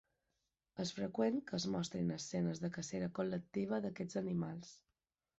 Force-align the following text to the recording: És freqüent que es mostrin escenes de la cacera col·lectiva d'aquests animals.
És 0.83 0.91
freqüent 0.99 1.35
que 1.49 1.53
es 1.57 1.67
mostrin 1.75 2.09
escenes 2.15 2.61
de 2.63 2.67
la 2.67 2.71
cacera 2.77 3.09
col·lectiva 3.19 3.81
d'aquests 3.83 4.19
animals. 4.23 4.73